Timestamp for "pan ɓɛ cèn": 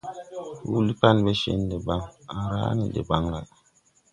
1.01-1.61